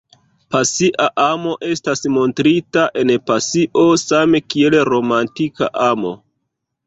Pasia 0.53 1.07
amo 1.23 1.51
estas 1.67 2.01
montrita 2.13 2.85
en 3.03 3.13
pasio 3.31 3.85
same 4.05 4.43
kiel 4.53 4.79
romantika 4.91 5.69
amo. 5.89 6.15